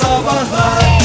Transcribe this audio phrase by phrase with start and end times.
[0.00, 1.00] Sabahlar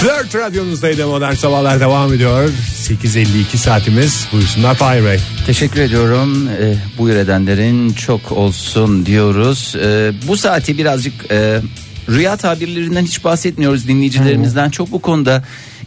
[0.00, 2.50] Flört radyonuzdaydı modern sabahlar devam ediyor
[2.88, 6.48] 8.52 saatimiz buyursunlar Fahir Bey Teşekkür ediyorum.
[6.48, 9.76] Ee, buyur edenlerin çok olsun diyoruz.
[9.82, 11.60] Ee, bu saati birazcık e,
[12.08, 14.70] rüya tabirlerinden hiç bahsetmiyoruz dinleyicilerimizden.
[14.70, 15.44] Çok bu konuda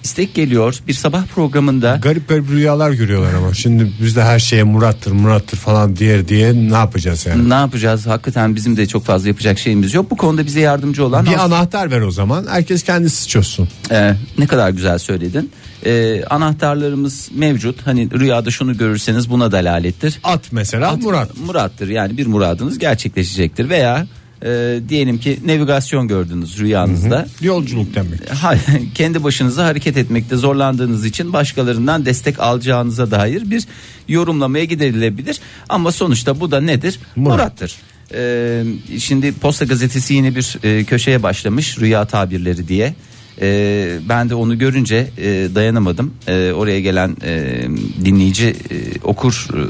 [0.07, 0.79] istek geliyor.
[0.87, 5.57] Bir sabah programında Garip garip rüyalar görüyorlar ama şimdi biz de her şeye Murat'tır Murat'tır
[5.57, 8.07] falan diye diye ne yapacağız yani ne yapacağız?
[8.07, 10.11] Hakikaten bizim de çok fazla yapacak şeyimiz yok.
[10.11, 14.47] Bu konuda bize yardımcı olan Bir anahtar ver o zaman herkes kendisi çözsün Ee, ne
[14.47, 15.51] kadar güzel söyledin.
[15.85, 17.87] Ee, anahtarlarımız mevcut.
[17.87, 20.19] Hani rüyada şunu görürseniz buna delalettir.
[20.23, 24.07] At mesela At- Murat Murat'tır yani bir muradınız gerçekleşecektir veya
[24.45, 27.27] e, diyelim ki navigasyon gördünüz rüyanızda.
[27.41, 28.55] Yolculuk demek Ha,
[28.95, 33.63] kendi başınıza hareket etmekte zorlandığınız için başkalarından destek alacağınıza dair bir
[34.07, 35.39] yorumlamaya gidilebilir.
[35.69, 36.99] Ama sonuçta bu da nedir?
[37.15, 37.37] Murat.
[37.37, 37.75] Murat'tır.
[38.13, 38.63] Ee,
[38.99, 42.95] şimdi Posta Gazetesi yine bir e, köşeye başlamış rüya tabirleri diye.
[43.41, 45.25] Ee, ben de onu görünce e,
[45.55, 46.13] dayanamadım.
[46.27, 47.63] Ee, oraya gelen e,
[48.05, 49.61] dinleyici e, okur e,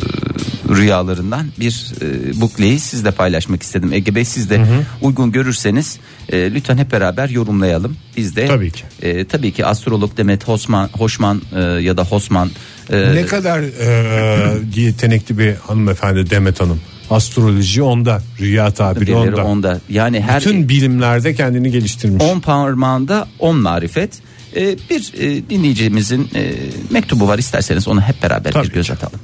[0.77, 3.93] rüyalarından bir e, bukleyi sizle paylaşmak istedim.
[3.93, 4.61] Ege Bey siz de
[5.01, 7.97] uygun görürseniz e, lütfen hep beraber yorumlayalım.
[8.17, 8.83] Biz de Tabii ki.
[9.01, 12.51] e, tabii ki astrolog Demet Hosman, Hoşman e, ya da Hosman
[12.89, 19.45] e, Ne kadar e, yetenekli bir hanımefendi Demet Hanım Astroloji onda Rüya tabiri onda.
[19.45, 19.79] onda.
[19.89, 24.11] Yani her Bütün bilimlerde kendini geliştirmiş 10 parmağında 10 marifet.
[24.55, 26.53] E, bir e, dinleyicimizin e,
[26.89, 29.19] mektubu var isterseniz onu hep beraber Tabii bir göz atalım.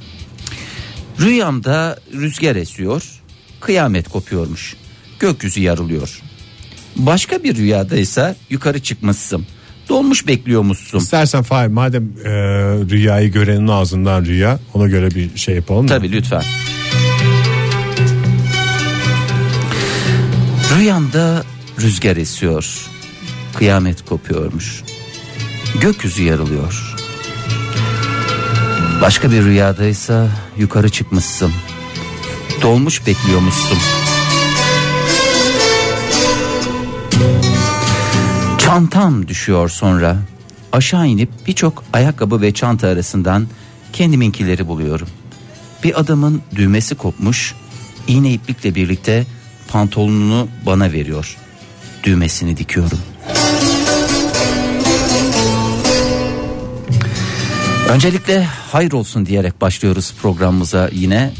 [1.20, 3.02] Rüyamda rüzgar esiyor,
[3.60, 4.76] kıyamet kopuyormuş.
[5.20, 6.20] Gökyüzü yarılıyor.
[6.96, 9.46] Başka bir rüyada ise yukarı çıkmışsın.
[9.88, 10.98] Dolmuş bekliyormuşsun.
[10.98, 12.30] İstersen Fahir madem e,
[12.90, 15.88] rüyayı görenin ağzından rüya ona göre bir şey yapalım.
[15.88, 15.96] da.
[15.96, 16.42] Tabii lütfen.
[20.78, 21.44] Rüyamda
[21.80, 22.86] rüzgar esiyor.
[23.54, 24.82] Kıyamet kopuyormuş.
[25.80, 26.93] Gökyüzü yarılıyor.
[29.04, 30.28] Başka bir rüyadaysa
[30.58, 31.52] yukarı çıkmışsın.
[32.62, 33.78] Dolmuş bekliyormuşsun.
[38.58, 40.16] Çantam düşüyor sonra.
[40.72, 43.46] Aşağı inip birçok ayakkabı ve çanta arasından
[43.92, 45.08] kendiminkileri buluyorum.
[45.82, 47.54] Bir adamın düğmesi kopmuş,
[48.08, 49.26] iğne iplikle birlikte
[49.68, 51.36] pantolonunu bana veriyor.
[52.04, 52.98] Düğmesini dikiyorum.
[57.94, 61.32] Öncelikle hayır olsun diyerek başlıyoruz programımıza yine.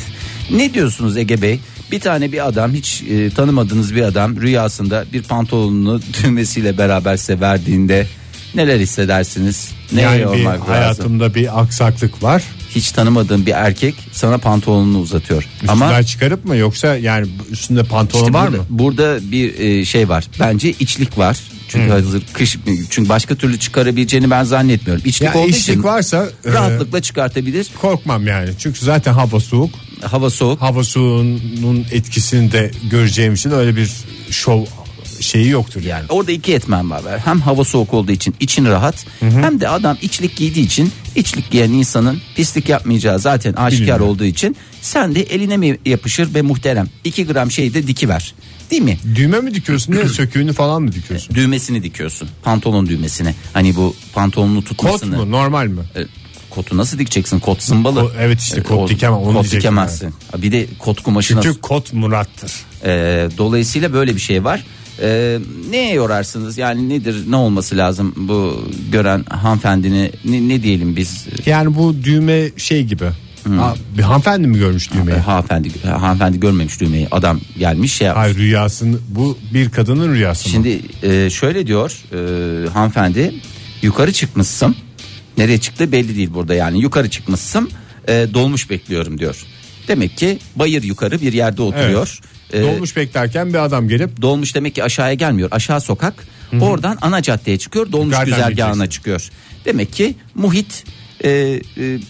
[0.50, 1.60] ne diyorsunuz Ege Bey?
[1.92, 7.40] Bir tane bir adam hiç e, tanımadığınız bir adam rüyasında bir pantolonunu düğmesiyle beraber size
[7.40, 8.06] verdiğinde
[8.54, 9.70] neler hissedersiniz?
[9.92, 10.66] Ne Yani bir olmak lazım?
[10.66, 12.42] hayatımda bir aksaklık var.
[12.70, 15.42] Hiç tanımadığın bir erkek sana pantolonunu uzatıyor.
[15.54, 18.66] Üstünden Ama çıkarıp mı yoksa yani üstünde pantolon işte var burada, mı?
[18.70, 20.24] burada bir e, şey var.
[20.40, 21.38] Bence içlik var.
[21.72, 22.58] Çünkü hazır kış
[22.90, 25.02] çünkü başka türlü çıkarabileceğini ben zannetmiyorum.
[25.06, 27.68] İçlik Ya olduğu içlik için varsa e, rahatlıkla çıkartabilir.
[27.80, 28.50] korkmam yani.
[28.58, 29.70] Çünkü zaten hava soğuk.
[30.02, 30.62] Hava soğuk.
[30.62, 33.90] Hava soğuğunun etkisini de göreceğim için öyle bir
[34.30, 34.64] şov
[35.32, 36.04] şeyi yoktur yani.
[36.08, 37.02] Orada iki etmen var.
[37.24, 41.70] Hem hava soğuk olduğu için için rahat hem de adam içlik giydiği için içlik giyen
[41.70, 44.08] insanın pislik yapmayacağı zaten aşikar Bilmiyorum.
[44.08, 48.34] olduğu için sen de eline mi yapışır ve muhterem 2 gram şey de dikiver.
[48.70, 48.98] Değil mi?
[49.14, 51.34] Düğme mi dikiyorsun ne söküğünü falan mı dikiyorsun?
[51.34, 52.28] Düğmesini dikiyorsun.
[52.42, 53.34] Pantolon düğmesini.
[53.52, 55.16] Hani bu pantolonunu Kot tutmasını.
[55.16, 55.80] mu normal mi?
[55.96, 56.00] E,
[56.50, 57.38] Kotu nasıl dikeceksin?
[57.40, 58.00] Kot zımbalı.
[58.00, 60.14] Ko- evet işte E, kot o- dikemem, onu Kot dikemezsin.
[60.38, 61.48] Bir de kot kumaşı nasıl?
[61.48, 62.52] Çünkü kot Murat'tır.
[62.84, 62.90] E,
[63.38, 64.64] dolayısıyla böyle bir şey var.
[65.00, 65.38] E,
[65.70, 66.58] neye yorarsınız?
[66.58, 67.24] Yani nedir?
[67.28, 70.10] Ne olması lazım bu gören hanımefendini?
[70.24, 71.26] Ne, ne diyelim biz?
[71.46, 73.04] Yani bu düğme şey gibi.
[73.48, 75.18] Ha, bir hanımefendi mi görmüş düğmeyi?
[75.18, 77.08] Hanımefendi, hanımefendi görmemiş düğmeyi.
[77.10, 78.22] Adam gelmiş şey yapmış.
[78.22, 80.52] Hayır rüyasını bu bir kadının rüyası mı?
[80.52, 83.34] Şimdi e, şöyle diyor e, hanımefendi
[83.82, 84.76] yukarı çıkmışsın.
[85.38, 87.70] Nereye çıktı belli değil burada yani yukarı çıkmışsın
[88.08, 89.46] e, dolmuş bekliyorum diyor.
[89.88, 92.20] Demek ki bayır yukarı bir yerde oturuyor.
[92.52, 95.48] E, Dolmuş beklerken bir adam gelip dolmuş demek ki aşağıya gelmiyor.
[95.52, 96.26] Aşağı sokak.
[96.60, 97.92] Oradan ana caddeye çıkıyor.
[97.92, 98.90] Dolmuş Yukarıdan güzergahına gideceksin.
[98.90, 99.30] çıkıyor.
[99.64, 100.84] Demek ki muhit
[101.24, 101.60] e, e,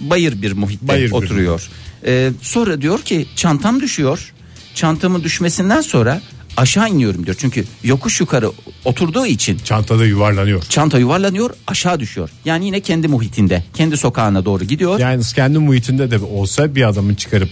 [0.01, 1.71] bayır bir muhitte Bayır bir oturuyor.
[2.07, 4.33] E, sonra diyor ki çantam düşüyor.
[4.75, 6.21] Çantamın düşmesinden sonra
[6.57, 7.37] aşağı iniyorum diyor.
[7.41, 8.51] Çünkü yokuş yukarı
[8.85, 10.63] oturduğu için çantada yuvarlanıyor.
[10.63, 12.31] çanta yuvarlanıyor aşağı düşüyor.
[12.45, 14.99] Yani yine kendi muhitinde kendi sokağına doğru gidiyor.
[14.99, 17.49] Yani kendi muhitinde de olsa bir adamın çıkarıp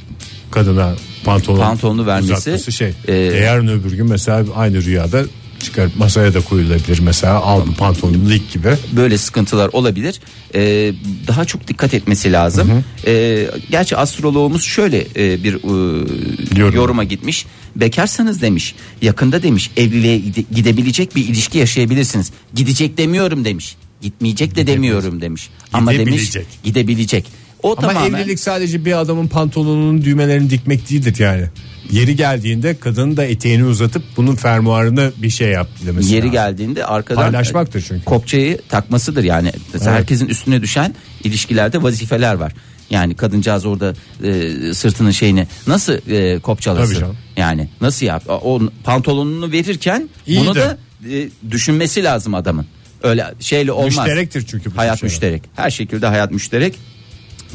[0.51, 0.95] kadına
[1.25, 2.93] pantolon Pantolonunu vermesi, uzatması şey.
[3.09, 5.25] e, E, yarın öbür gün mesela aynı rüyada
[5.61, 8.69] çıkarıp masaya da koyulabilir mesela aldım pantolonu lik gibi.
[8.93, 10.21] böyle sıkıntılar olabilir.
[10.55, 10.93] Ee,
[11.27, 12.85] daha çok dikkat etmesi lazım.
[13.07, 16.75] Ee, gerçi astroloğumuz şöyle e, bir e, Yorum.
[16.77, 17.47] yoruma gitmiş.
[17.77, 22.31] Bekarsanız demiş, yakında demiş, evliliğe gide- gidebilecek bir ilişki yaşayabilirsiniz.
[22.55, 23.77] Gidecek demiyorum demiş.
[24.03, 25.49] Gitmeyecek de demiyorum demiş.
[25.73, 26.47] Ama demiş Gidebilecek.
[26.65, 27.25] gidebilecek.
[27.63, 31.45] O Ama tamamen evlilik sadece bir adamın pantolonunun düğmelerini dikmek değildir yani.
[31.93, 37.23] Yeri geldiğinde kadın da eteğini uzatıp bunun fermuarını bir şey yaptı demesi yeri geldiğinde arkadan
[37.23, 38.05] Paylaşmaktır çünkü.
[38.05, 39.53] kopçayı takmasıdır yani.
[39.85, 40.95] Herkesin üstüne düşen
[41.25, 42.53] ilişkilerde vazifeler var.
[42.91, 43.95] Yani kadıncağız orada
[44.25, 47.05] e, sırtının şeyini nasıl e, kopçalasın?
[47.37, 48.23] Yani nasıl yap?
[48.29, 50.61] O pantolonunu verirken İyi bunu de.
[50.61, 50.79] da
[51.11, 52.67] e, düşünmesi lazım adamın.
[53.03, 53.97] Öyle şeyle olmaz.
[53.97, 55.13] Müşterektir çünkü bu Hayat şeyler.
[55.13, 55.43] müşterek.
[55.57, 56.75] Her şekilde hayat müşterek.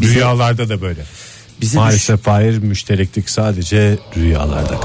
[0.01, 1.01] Bize- Rüyalarda da böyle.
[1.61, 4.79] Bize Maalesef Fahir müştereklik sadece rüyalarda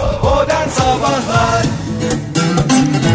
[0.71, 1.67] Sabahlar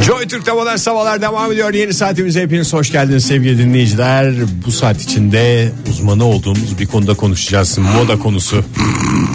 [0.06, 1.74] Joy Türk'te modern sabahlar devam ediyor.
[1.74, 4.34] Yeni saatimize hepiniz hoş geldiniz sevgili dinleyiciler.
[4.66, 7.78] Bu saat içinde uzmanı olduğumuz bir konuda konuşacağız.
[7.78, 8.63] Moda konusu.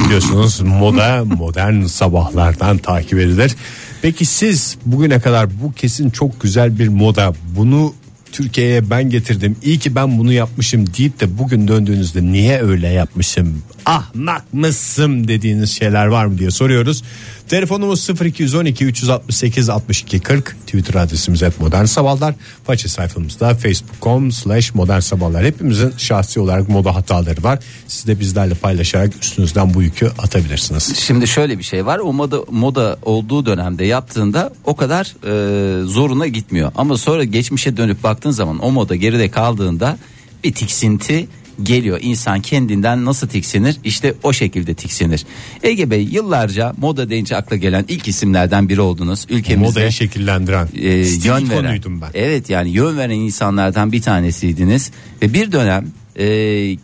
[0.04, 3.56] Biliyorsunuz moda modern sabahlardan takip edilir.
[4.02, 7.94] Peki siz bugüne kadar bu kesin çok güzel bir moda bunu
[8.32, 9.56] Türkiye'ye ben getirdim.
[9.62, 13.62] İyi ki ben bunu yapmışım deyip de bugün döndüğünüzde niye öyle yapmışım?
[13.86, 17.02] Ahmak mısın dediğiniz şeyler var mı diye soruyoruz.
[17.50, 22.34] Telefonumuz 0212 368 62 40 Twitter adresimiz et modern sabahlar.
[22.64, 25.44] Faça sayfamızda facebook.com slash modern sabahlar.
[25.44, 27.58] Hepimizin şahsi olarak moda hataları var.
[27.86, 30.96] Siz de bizlerle paylaşarak üstünüzden bu yükü atabilirsiniz.
[30.96, 31.98] Şimdi şöyle bir şey var.
[31.98, 36.72] O moda moda olduğu dönemde yaptığında o kadar e, zoruna gitmiyor.
[36.76, 39.98] Ama sonra geçmişe dönüp baktığın zaman o moda geride kaldığında
[40.44, 41.28] bir tiksinti
[41.62, 41.98] geliyor.
[42.02, 43.76] İnsan kendinden nasıl tiksinir?
[43.84, 45.24] İşte o şekilde tiksinir.
[45.62, 49.26] Ege Bey yıllarca moda deyince akla gelen ilk isimlerden biri oldunuz.
[49.30, 50.68] Ülkemizde Modayı şekillendiren.
[50.78, 51.80] e, yön veren.
[51.86, 52.08] ben.
[52.14, 54.90] Evet yani yön veren insanlardan bir tanesiydiniz
[55.22, 55.86] ve bir dönem
[56.16, 56.26] e,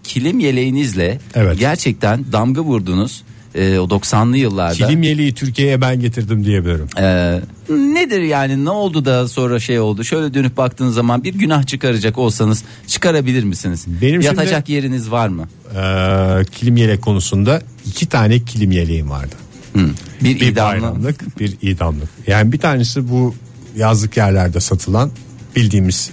[0.04, 1.58] kilim yeleğinizle Evet.
[1.58, 3.22] gerçekten damga vurdunuz.
[3.56, 4.74] E, o 90'lı yıllarda.
[4.74, 6.86] Kilim yeleği Türkiye'ye ben getirdim diyebilirim.
[6.98, 10.04] E, nedir yani ne oldu da sonra şey oldu?
[10.04, 13.84] Şöyle dönüp baktığınız zaman bir günah çıkaracak olsanız çıkarabilir misiniz?
[14.02, 15.48] Benim Yatacak yeriniz var mı?
[15.74, 19.34] Ee, kilim yelek konusunda iki tane kilim yeleğim vardı.
[19.76, 19.88] Hı.
[20.24, 20.72] Bir, Bir idamlı.
[20.82, 22.08] bayramlık bir idamlık.
[22.26, 23.34] Yani bir tanesi bu
[23.76, 25.10] yazlık yerlerde satılan
[25.56, 26.10] bildiğimiz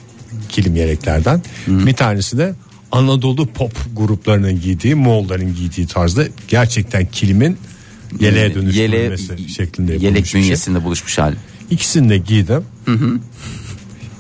[0.50, 1.42] kilim yeleklerden.
[1.68, 2.54] Bir tanesi de
[2.94, 7.57] Anadolu pop gruplarının giydiği Moğolların giydiği tarzda gerçekten kilimin
[8.19, 10.42] yeleğe dönüştürülmesi şeklinde yapılmış yelek şey.
[10.42, 11.36] bünyesinde buluşmuş hali.
[11.69, 12.63] İkisini de giydim.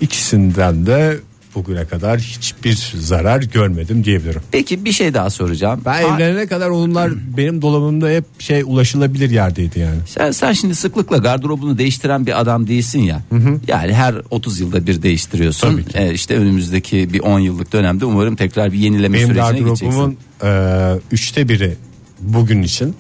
[0.01, 1.19] İkisinden de
[1.55, 4.41] bugüne kadar hiçbir zarar görmedim diyebilirim.
[4.51, 5.81] Peki bir şey daha soracağım.
[5.85, 9.97] Ben Ha- evlenene kadar onlar benim dolabımda hep şey ulaşılabilir yerdeydi yani.
[10.07, 13.21] Sen, sen şimdi sıklıkla gardırobunu değiştiren bir adam değilsin ya.
[13.67, 15.71] Yani her 30 yılda bir değiştiriyorsun.
[15.71, 15.97] Tabii ki.
[15.97, 20.17] Ee, işte önümüzdeki bir 10 yıllık dönemde umarım tekrar bir yenileme Benim sürecine gardırobumun gideceksin.
[20.47, 21.73] e, üçte biri
[22.21, 22.95] bugün için,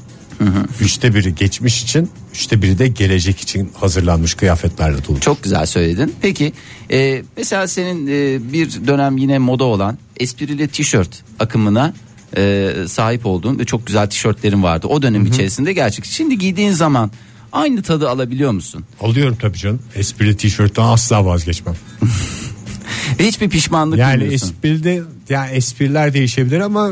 [0.81, 5.19] üçte biri geçmiş için, üçte biri de gelecek için hazırlanmış kıyafetlerle dolu.
[5.19, 6.15] Çok güzel söyledin.
[6.21, 6.53] Peki
[6.91, 11.93] e, mesela senin e, bir dönem yine moda olan esprili tişört akımına
[12.37, 14.87] e, sahip olduğun ve çok güzel tişörtlerin vardı.
[14.87, 16.05] O dönem içerisinde gerçek.
[16.05, 17.11] Şimdi giydiğin zaman
[17.51, 18.85] aynı tadı alabiliyor musun?
[19.01, 19.79] Alıyorum tabii canım.
[19.95, 21.75] Esprili tişörtten asla vazgeçmem.
[23.19, 26.91] Hiçbir pişmanlık Yani espride yani espriler değişebilir ama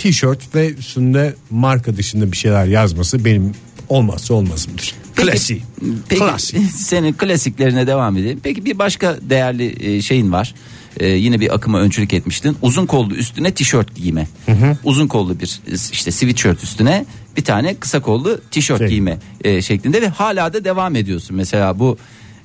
[0.00, 3.52] tişört ve üstünde marka dışında bir şeyler yazması benim
[3.88, 4.94] olmazsa olmazımdır.
[5.16, 5.62] Klasik.
[6.08, 6.70] Peki Klasik.
[6.76, 8.40] senin klasiklerine devam edelim.
[8.42, 10.54] Peki bir başka değerli e, şeyin var.
[11.00, 12.56] E, yine bir akıma öncülük etmiştin.
[12.62, 14.26] Uzun kollu üstüne tişört giyme.
[14.84, 18.88] Uzun kollu bir e, işte sweatshirt üstüne bir tane kısa kollu tişört Şey.
[18.88, 21.36] giyme e, şeklinde ve hala da devam ediyorsun.
[21.36, 21.98] Mesela bu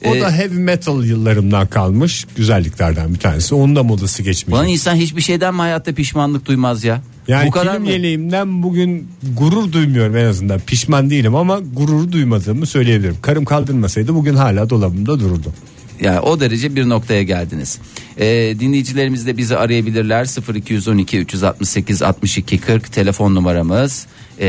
[0.08, 3.56] O e, da heavy metal yıllarımdan kalmış güzelliklerden bir tanesi.
[3.56, 4.54] Onun da modası geçmiş.
[4.56, 7.02] Ulan insan hiçbir şeyden mi hayatta pişmanlık duymaz ya?
[7.28, 7.90] Yani bu kadar kilim mı?
[7.90, 9.08] yeleğimden bugün
[9.38, 10.60] gurur duymuyorum en azından.
[10.60, 13.18] Pişman değilim ama gurur duymadığımı söyleyebilirim.
[13.22, 15.54] Karım kaldırmasaydı bugün hala dolabımda dururdu.
[16.02, 17.80] Yani o derece bir noktaya geldiniz.
[18.18, 24.08] Ee, dinleyicilerimiz de bizi arayabilirler 0212 368 62 40 telefon numaramız.
[24.40, 24.48] Ee,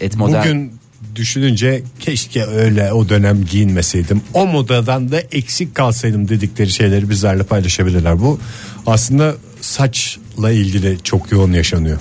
[0.00, 0.40] et modern...
[0.40, 0.72] Bugün
[1.16, 4.20] düşününce keşke öyle o dönem giyinmeseydim.
[4.34, 8.20] O modadan da eksik kalsaydım dedikleri şeyleri bizlerle paylaşabilirler.
[8.20, 8.38] Bu
[8.86, 11.98] aslında saçla ilgili çok yoğun yaşanıyor.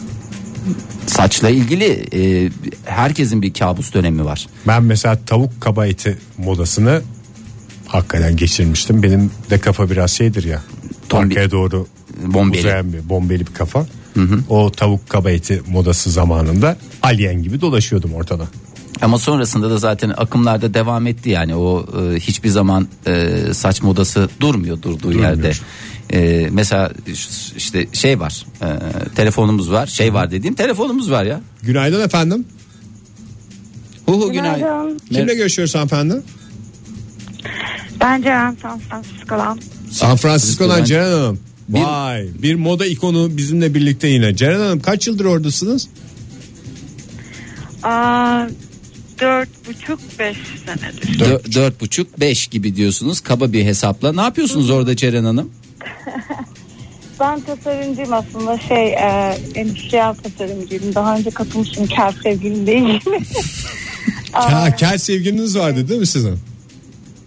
[1.08, 2.50] saçla ilgili e,
[2.86, 4.48] herkesin bir kabus dönemi var.
[4.68, 7.02] Ben mesela tavuk kaba eti modasını
[7.88, 9.04] hakikaten geçirmiştim.
[9.04, 10.64] Benim de kafa biraz şeydir ya.
[11.10, 11.88] Tombi- Arkaya doğru
[12.26, 12.60] Bombeli.
[12.60, 13.88] uzayan bir bombeli bir kafa.
[14.50, 18.48] O tavuk kaba eti modası zamanında alien gibi dolaşıyordum ortada.
[19.02, 24.30] Ama sonrasında da zaten akımlarda devam etti yani o e, hiçbir zaman e, saç modası
[24.40, 25.52] durmuyor durduğu yerde.
[26.14, 26.92] E, mesela
[27.58, 28.68] işte şey var e,
[29.16, 31.42] telefonumuz var şey var dediğim telefonumuz var ya.
[31.64, 32.46] Günaydın efendim.
[34.06, 34.60] Hu hu günaydın.
[34.60, 35.00] Günaydın.
[35.14, 36.22] Kimle görüşüyoruz hanımefendi?
[38.02, 39.60] Ben Ceren San Francisco'dan.
[39.92, 40.84] San Francisco'dan Francisco'dan.
[40.84, 41.40] Ceren Hanım.
[41.70, 44.36] Bir- Vay bir moda ikonu bizimle birlikte yine.
[44.36, 45.88] Ceren Hanım kaç yıldır oradasınız?
[47.84, 48.48] Aa,
[49.20, 51.20] dört buçuk beş senedir.
[51.20, 54.14] Dö- Dört buçuk beş gibi diyorsunuz kaba bir hesapla.
[54.14, 55.52] Ne yapıyorsunuz orada Ceren Hanım?
[57.20, 60.96] Ben tasarımcıyım aslında şey e, endüstriyel tasarımcıyım.
[60.96, 63.00] Daha önce katılmıştım kel sevgilim değil.
[64.34, 66.40] Ya, kel sevgiliniz vardı değil mi sizin?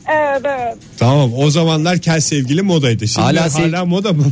[0.09, 0.77] evet evet.
[0.99, 3.09] Tamam o zamanlar kel sevgili modaydı.
[3.09, 4.25] Şimdi Hala hala, sev- moda mı?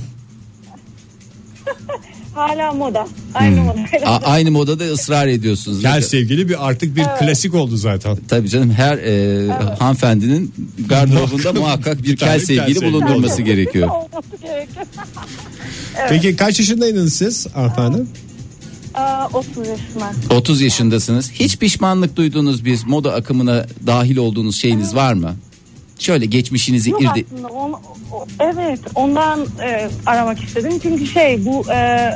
[2.35, 3.07] Hala moda.
[3.37, 3.77] Aynı moda.
[4.07, 5.83] A- aynı modada ısrar ediyorsunuz.
[5.83, 8.19] Kel sevgili bir artık bir klasik oldu zaten.
[8.29, 9.47] Tabii canım her e,
[9.79, 10.55] hanımefendinin
[10.89, 13.89] gardırobunda Muhakkak bir kel sevgili sevgili bulundurması gerekiyor.
[13.91, 14.87] Olması gerekiyor.
[16.09, 18.03] Peki kaç yaşındaydınız siz hanımefendi?
[18.95, 20.35] Aa, 30 yaşında.
[20.37, 21.31] 30 yaşındasınız.
[21.33, 25.37] Hiç pişmanlık duyduğunuz bir moda akımına dahil olduğunuz şeyiniz var mı?
[25.99, 27.25] Şöyle geçmişinizi Yok irdi.
[27.35, 27.81] aslında onu,
[28.13, 30.73] o- evet ondan e, aramak istedim.
[30.83, 32.11] Çünkü şey bu e,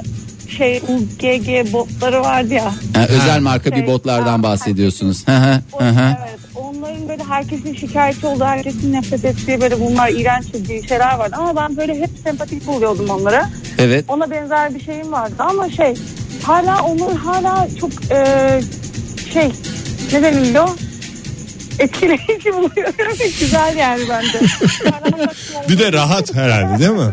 [0.50, 2.72] şey UGG botları vardı ya.
[2.94, 5.28] Ha, özel marka bir Şey, botlardan ha, bahsediyorsunuz.
[5.28, 10.88] Hı hı, evet, onların böyle herkesin şikayetçi olduğu, herkesin nefret ettiği böyle bunlar iğrenç dediği
[10.88, 11.36] şeyler vardı.
[11.38, 13.50] Ama ben böyle hep sempatik buluyordum onlara.
[13.78, 14.04] Evet.
[14.08, 15.94] Ona benzer bir şeyim vardı ama şey
[16.42, 18.60] hala onları hala çok e,
[19.32, 19.48] şey
[20.12, 20.68] ne deniliyor?
[21.78, 23.16] Etkileyici buluyorum.
[23.40, 24.38] Güzel yani bence.
[24.90, 25.32] Hala
[25.68, 27.10] Bir de rahat herhalde değil mi?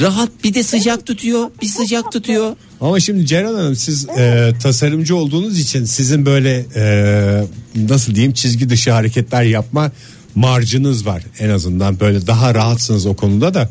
[0.00, 1.50] Rahat bir de sıcak tutuyor.
[1.62, 2.56] Bir sıcak tutuyor.
[2.80, 7.44] Ama şimdi Ceren Hanım siz e, tasarımcı olduğunuz için sizin böyle e,
[7.88, 9.90] nasıl diyeyim çizgi dışı hareketler yapma
[10.34, 13.70] marjınız var en azından böyle daha rahatsınız o konuda da.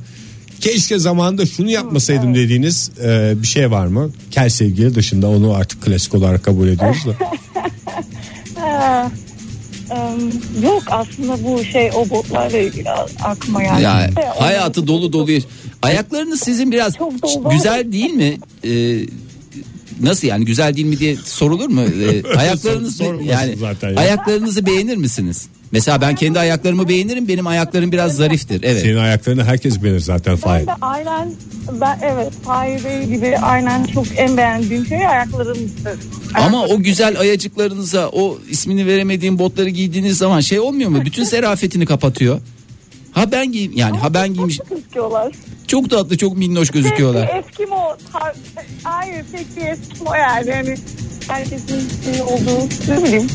[0.61, 4.09] Keşke zamanında şunu yapmasaydım dediğiniz e, bir şey var mı?
[4.31, 7.13] Kel sevgili dışında onu artık klasik olarak kabul ediyoruz da.
[10.63, 12.89] Yok aslında bu şey o botlarla ilgili
[13.23, 13.83] aklıma geldi.
[13.83, 15.31] Yani İşte o- hayatı dolu dolu.
[15.81, 16.93] Ayaklarınız sizin biraz
[17.51, 18.37] güzel değil mi?
[18.65, 18.99] Ee,
[20.01, 21.81] nasıl yani güzel değil mi diye sorulur mu?
[21.81, 23.95] Ee, ayaklarınız yani zaten ya.
[23.99, 25.47] ayaklarınızı beğenir misiniz?
[25.71, 27.27] Mesela ben kendi ayaklarımı beğenirim.
[27.27, 28.61] Benim ayaklarım biraz zariftir.
[28.63, 28.81] Evet.
[28.81, 30.67] Senin ayaklarını herkes beğenir zaten Ben Fahir.
[30.67, 31.31] de aynen
[31.81, 35.57] ben evet Fahir Bey gibi aynen çok en beğendiğim şey ayaklarım.
[36.33, 41.05] Ama o güzel ayacıklarınıza o ismini veremediğim botları giydiğiniz zaman şey olmuyor mu?
[41.05, 42.39] Bütün serafetini kapatıyor.
[43.11, 44.57] Ha ben giyim yani ha ben giymiş.
[44.57, 45.33] Çok gözüküyorlar.
[45.67, 47.27] Çok tatlı çok minnoş gözüküyorlar.
[47.27, 47.97] Tek bir Eskimo.
[48.83, 50.49] Hayır tek bir Eskimo yani.
[50.49, 50.75] yani
[51.27, 53.27] herkesin olduğu ne bileyim.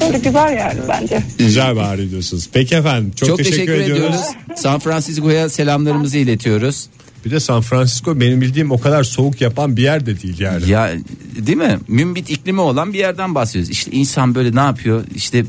[0.00, 1.22] Böyle güzel yani bence.
[1.38, 2.48] Güzel bahar ediyorsunuz.
[2.52, 4.04] Peki efendim çok, Çok, teşekkür, teşekkür, ediyoruz.
[4.04, 4.26] ediyoruz.
[4.56, 6.88] San Francisco'ya selamlarımızı iletiyoruz.
[7.24, 10.70] Bir de San Francisco benim bildiğim o kadar soğuk yapan bir yer de değil yani.
[10.70, 10.90] Ya
[11.36, 11.78] değil mi?
[11.88, 13.70] Mümbit iklimi olan bir yerden bahsediyoruz.
[13.70, 15.04] İşte insan böyle ne yapıyor?
[15.14, 15.44] İşte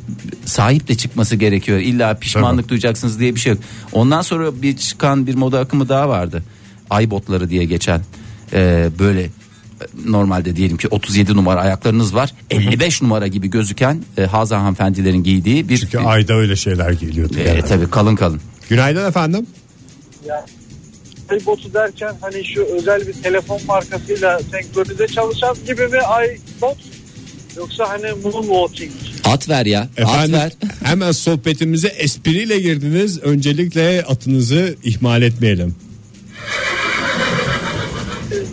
[0.46, 1.80] sahip de çıkması gerekiyor.
[1.80, 3.62] İlla pişmanlık duyacaksınız diye bir şey yok.
[3.92, 6.44] Ondan sonra bir çıkan bir moda akımı daha vardı.
[6.90, 8.02] Ay botları diye geçen.
[8.54, 9.30] Ee, böyle e,
[10.06, 12.34] normalde diyelim ki 37 numara ayaklarınız var.
[12.52, 17.34] 55 numara gibi gözüken e, Hazan hanımefendilerin giydiği bir Çünkü ayda öyle şeyler geliyordu.
[17.40, 17.62] e, genelde.
[17.68, 18.42] tabii kalın kalın.
[18.70, 19.46] Günaydın efendim.
[21.32, 26.00] iBot'u derken hani şu özel bir telefon markasıyla senkronize çalışan gibi mi
[26.58, 26.78] iBot
[27.58, 28.92] yoksa hani moonwalking
[29.24, 29.82] At ver ya.
[29.82, 30.52] At Efendim ver.
[30.84, 33.20] hemen sohbetimize espriyle girdiniz.
[33.20, 35.76] Öncelikle atınızı ihmal etmeyelim.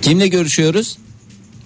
[0.03, 0.99] Kimle görüşüyoruz?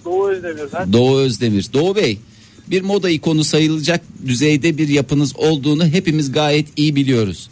[0.05, 1.65] Doğu Özdemir'den Doğu Özdemir.
[1.73, 2.19] Doğu Bey
[2.67, 7.49] bir moda ikonu sayılacak düzeyde bir yapınız olduğunu hepimiz gayet iyi biliyoruz.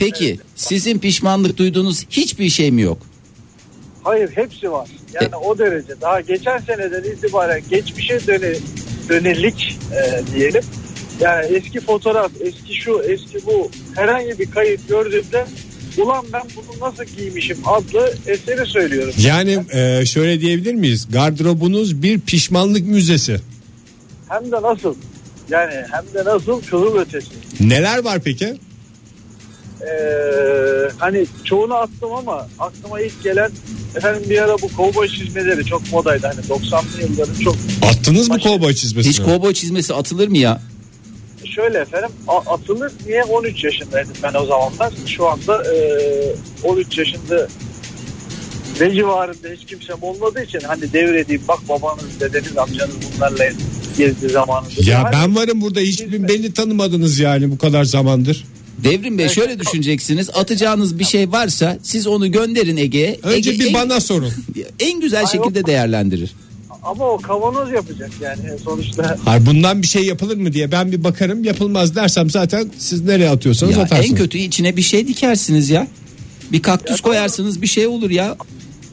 [0.00, 2.98] Peki sizin pişmanlık duyduğunuz hiçbir şey mi yok?
[4.04, 8.54] hayır hepsi var yani o derece daha geçen seneden itibaren geçmişe döne,
[9.08, 10.62] dönelik e, diyelim
[11.20, 15.46] yani eski fotoğraf eski şu eski bu herhangi bir kayıt gördüğümde
[15.98, 19.14] ulan ben bunu nasıl giymişim adlı eseri söylüyorum.
[19.18, 21.08] Yani e, şöyle diyebilir miyiz?
[21.12, 23.40] Gardırobunuz bir pişmanlık müzesi.
[24.28, 24.94] Hem de nasıl
[25.50, 27.30] yani hem de nasıl kızıl ötesi.
[27.60, 28.56] Neler var peki?
[29.82, 33.50] Ee, hani çoğunu attım ama aklıma ilk gelen
[33.96, 38.74] efendim bir ara bu kovboy çizmeleri çok modaydı hani 90'lı yılların çok Attınız mı kovboy
[38.74, 39.12] çizmesini?
[39.12, 40.60] Hiç kovboy çizmesi atılır mı ya?
[41.54, 45.78] şöyle efendim a- atılır niye 13 yaşındaydım ben o zamanlar şu anda e,
[46.64, 47.48] 13 yaşında
[48.80, 53.44] ve civarında hiç kimsem olmadığı için hani devredeyim bak babanız dedeniz amcanız bunlarla
[53.98, 54.70] gezdi zamanında.
[54.90, 58.44] Ya Hani ben varım burada hiç beni tanımadınız yani bu kadar zamandır.
[58.84, 60.30] Devrim Bey şöyle düşüneceksiniz.
[60.34, 63.18] Atacağınız bir şey varsa siz onu gönderin Ege'ye.
[63.22, 64.32] Önce Ege bir en, bana sorun.
[64.80, 66.34] en güzel şekilde değerlendirir.
[66.82, 69.16] Ama o kavanoz yapacak yani sonuçta.
[69.24, 73.30] Hayır bundan bir şey yapılır mı diye ben bir bakarım yapılmaz dersem zaten siz nereye
[73.30, 74.10] atıyorsanız Ya atarsınız.
[74.10, 75.86] en kötü içine bir şey dikersiniz ya.
[76.52, 78.36] Bir kaktüs koyarsınız bir şey olur ya.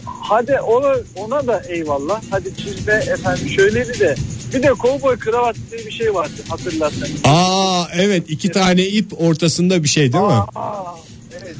[0.05, 2.21] Hadi ona, ona da eyvallah.
[2.29, 4.15] Hadi çizme efendim şöyleydi de.
[4.53, 7.11] Bir de kovboy kravat diye bir şey vardı hatırlarsanız.
[7.23, 10.29] Aa evet iki tane ip ortasında bir şey değil mi?
[10.55, 10.95] Aa,
[11.41, 11.55] evet.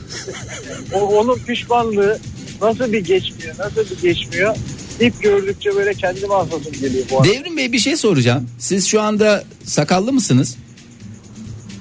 [0.94, 2.20] o, onun pişmanlığı
[2.62, 4.56] nasıl bir geçmiyor nasıl bir geçmiyor.
[5.00, 7.30] İp gördükçe böyle kendime asasım geliyor bu arada.
[7.34, 8.50] Devrim Bey bir şey soracağım.
[8.60, 10.56] Siz şu anda sakallı mısınız?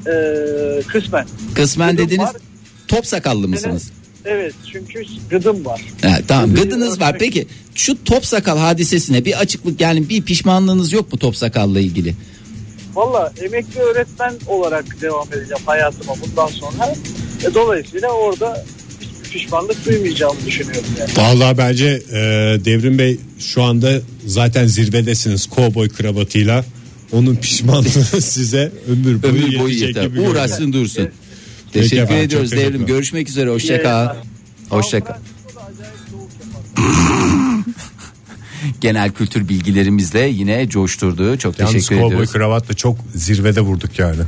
[0.07, 1.27] Ee, kısmen.
[1.55, 2.29] Kısmen Gıdım dediniz.
[2.29, 2.37] var.
[2.89, 3.91] Top sakallı mısınız?
[4.27, 5.81] Evet çünkü gıdım var.
[6.03, 7.17] Ha, tamam gıdınız var.
[7.19, 12.15] Peki şu top sakal hadisesine bir açıklık yani bir pişmanlığınız yok mu top sakalla ilgili?
[12.95, 16.95] Valla emekli öğretmen olarak devam edeceğim hayatıma bundan sonra.
[17.51, 18.65] E, dolayısıyla orada
[19.01, 21.11] hiçbir pişmanlık duymayacağımı düşünüyorum yani.
[21.17, 22.17] Vallahi bence e,
[22.65, 26.65] Devrim Bey şu anda zaten zirvedesiniz kovboy kravatıyla.
[27.13, 27.89] Onun pişmanlığı
[28.21, 30.05] size ömür boyu, Ömür boyu yeter.
[30.05, 30.21] gibi.
[30.21, 31.03] Uğraşsın dursun.
[31.03, 31.26] Peki
[31.83, 32.87] Teşekkür efendim, ediyoruz çok Devrim.
[32.87, 33.51] Görüşmek üzere.
[33.51, 34.09] Hoşça kal.
[34.69, 35.15] Hoşça kal.
[38.81, 41.39] Genel kültür bilgilerimizle yine coşturdu.
[41.39, 42.33] Çok Yalnız teşekkür kovboy ediyoruz.
[42.33, 44.23] kravatla çok zirvede vurduk yani.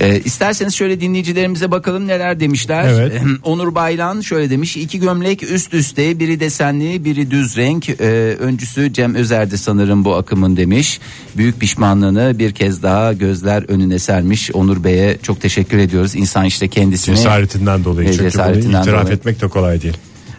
[0.00, 2.84] Ee, isterseniz şöyle dinleyicilerimize bakalım neler demişler.
[2.84, 3.22] Evet.
[3.42, 4.76] Onur Baylan şöyle demiş.
[4.76, 7.88] iki gömlek üst üste biri desenli biri düz renk.
[7.88, 11.00] Ee, öncüsü Cem Özer'di sanırım bu akımın demiş.
[11.36, 14.50] Büyük pişmanlığını bir kez daha gözler önüne sermiş.
[14.54, 16.14] Onur Bey'e çok teşekkür ediyoruz.
[16.14, 17.16] İnsan işte kendisini.
[17.16, 18.08] Cesaretinden dolayı.
[18.12, 19.16] Çünkü cesaretinden bunu itiraf dolayı.
[19.16, 19.96] etmek de kolay değil.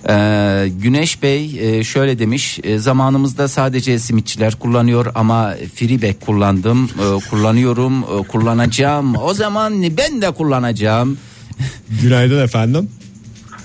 [0.10, 7.30] Ee, Güneş Bey e, şöyle demiş e, zamanımızda sadece simitçiler kullanıyor ama freeback kullandım e,
[7.30, 11.18] kullanıyorum e, kullanacağım o zaman ben de kullanacağım
[12.02, 12.90] Günaydın efendim.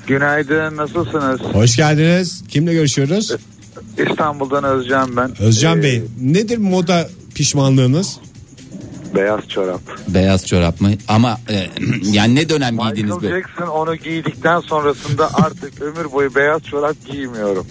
[0.07, 1.40] Günaydın nasılsınız?
[1.40, 2.43] Hoş geldiniz.
[2.49, 3.33] Kimle görüşüyoruz?
[4.11, 5.43] İstanbul'dan Özcan ben.
[5.43, 8.16] Özcan Ee, Bey nedir moda pişmanlığınız?
[9.16, 9.80] Beyaz çorap.
[10.08, 10.90] beyaz çorap mı?
[11.08, 11.66] Ama e,
[12.02, 13.28] yani ne dönem giydiniz Michael be?
[13.28, 17.67] Jackson onu giydikten sonrasında artık ömür boyu beyaz çorap giymiyorum.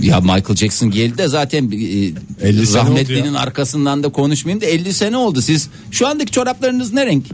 [0.00, 4.66] ya Michael Jackson geldi de zaten e, 50 sene oldu rahmetlinin arkasından da konuşmayayım da
[4.66, 5.42] 50 sene oldu.
[5.42, 7.24] Siz şu andaki çoraplarınız ne renk?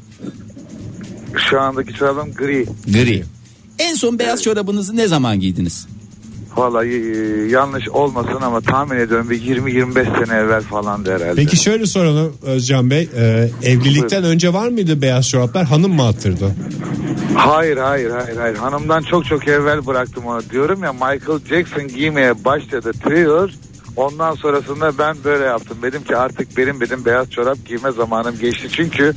[1.51, 2.67] Şu andaki çorabım gri.
[2.87, 3.25] gri.
[3.79, 5.87] En son beyaz çorabınızı ne zaman giydiniz
[6.57, 11.35] Vallahi e, yanlış olmasın ama tahmin ediyorum bir 20-25 sene evvel falan herhalde.
[11.35, 13.09] Peki şöyle soralım Özcan Bey.
[13.17, 15.65] Ee, evlilikten önce var mıydı beyaz çoraplar?
[15.65, 16.55] Hanım mı attırdı?
[17.35, 18.57] Hayır hayır hayır hayır.
[18.57, 20.43] Hanımdan çok çok evvel bıraktım onu.
[20.51, 23.51] Diyorum ya Michael Jackson giymeye başladı Thriller.
[23.97, 25.79] Ondan sonrasında ben böyle yaptım.
[25.83, 28.69] Dedim ki artık benim dedim beyaz çorap giyme zamanım geçti.
[28.73, 29.15] Çünkü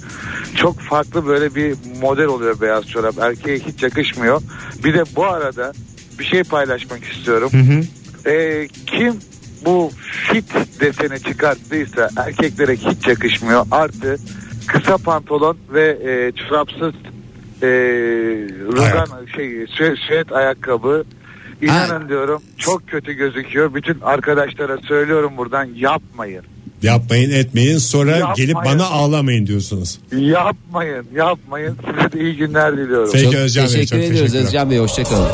[0.55, 3.15] çok farklı böyle bir model oluyor beyaz çorap.
[3.19, 4.41] Erkeğe hiç yakışmıyor.
[4.83, 5.73] Bir de bu arada
[6.19, 7.51] bir şey paylaşmak istiyorum.
[8.25, 9.13] Ee, kim
[9.65, 9.91] bu
[10.31, 13.65] fit deseni çıkarttıysa erkeklere hiç yakışmıyor.
[13.71, 14.17] Artı
[14.67, 16.93] kısa pantolon ve e, çorapsız
[17.61, 17.67] e,
[18.71, 21.03] rugan şey sü- süet ayakkabı
[21.61, 23.73] İnanın diyorum çok kötü gözüküyor.
[23.73, 26.43] Bütün arkadaşlara söylüyorum buradan yapmayın.
[26.83, 28.35] Yapmayın etmeyin sonra Yapmayın.
[28.35, 29.99] gelip bana ağlamayın diyorsunuz.
[30.17, 31.77] Yapmayın, yapmayın.
[31.85, 33.09] Size de iyi günler diliyorum.
[33.13, 34.47] Peki çok Özcan Bey, teşekkür çok ediyoruz teşekkürler.
[34.47, 35.27] Özcan Bey hoşçakalın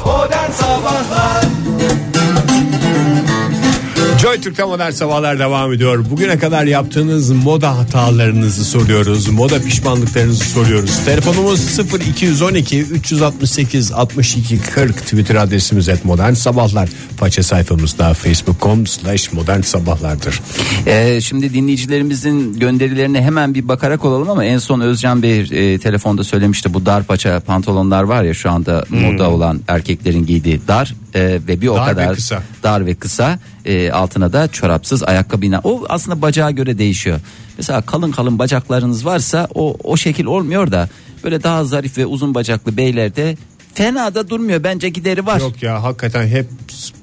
[4.22, 6.06] Joy Türk'te modern sabahlar devam ediyor.
[6.12, 9.30] Bugüne kadar yaptığınız moda hatalarınızı soruyoruz.
[9.30, 11.06] Moda pişmanlıklarınızı soruyoruz.
[11.06, 16.90] Telefonumuz 0212 368 62 40 Twitter adresimiz et modern sabahlar.
[17.18, 20.42] Faça sayfamızda facebook.com slash modern sabahlardır.
[20.86, 26.24] Ee, şimdi dinleyicilerimizin gönderilerine hemen bir bakarak olalım ama en son Özcan Bey e, telefonda
[26.24, 31.22] söylemişti bu dar paça pantolonlar var ya şu anda moda olan erkeklerin giydiği dar e,
[31.48, 31.86] ve bir o Hmm.
[31.86, 32.44] Dar ve kadar kısa.
[32.64, 37.20] dar ve kısa e, altına da çorapsız ayakkabıyla o aslında bacağa göre değişiyor.
[37.58, 40.90] Mesela kalın kalın bacaklarınız varsa o o şekil olmuyor da
[41.24, 43.38] böyle daha zarif ve uzun bacaklı beylerde
[43.74, 45.40] fena da durmuyor bence gideri var.
[45.40, 46.48] Yok ya hakikaten hep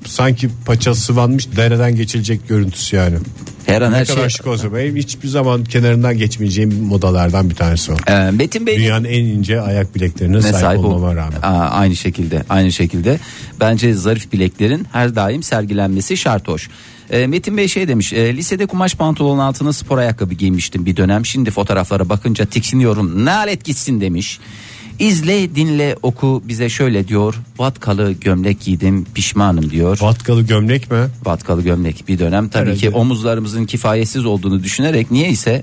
[0.07, 3.17] sanki paça sıvanmış dereden geçilecek görüntüsü yani.
[3.67, 4.29] Her an Ne her kadar şey.
[4.29, 7.97] şık olsa benim hiçbir zaman kenarından geçmeyeceğim modalardan bir tanesi o.
[8.09, 11.39] Ee, Metin Bey Dünyanın en ince ayak bileklerine ne sahip, sahip ol- olmama rağmen.
[11.43, 13.19] Aa, aynı şekilde aynı şekilde
[13.61, 16.69] bence zarif bileklerin her daim sergilenmesi şart hoş.
[17.11, 21.27] Ee, Metin Bey şey demiş e, lisede kumaş pantolon altına spor ayakkabı giymiştim bir dönem
[21.27, 24.39] şimdi fotoğraflara bakınca tiksiniyorum nalet gitsin demiş.
[24.99, 27.35] İzle dinle oku bize şöyle diyor.
[27.59, 29.99] Vatkalı gömlek giydim pişmanım diyor.
[30.03, 30.99] Vatkalı gömlek mi?
[31.25, 32.81] Vatkalı gömlek bir dönem tabii Herhalde.
[32.81, 35.63] ki omuzlarımızın kifayetsiz olduğunu düşünerek niye ise